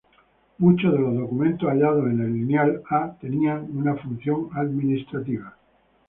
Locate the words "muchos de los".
0.57-1.13